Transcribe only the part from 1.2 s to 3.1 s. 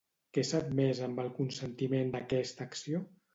el consentiment d'aquesta acció?